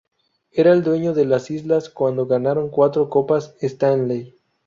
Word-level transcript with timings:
Era 0.49 0.71
el 0.73 0.81
dueño 0.81 1.13
de 1.13 1.25
las 1.25 1.51
islas 1.51 1.91
cuando 1.91 2.25
ganaron 2.25 2.71
cuatro 2.71 3.07
Copas 3.07 3.55
Stanley. 3.61 4.35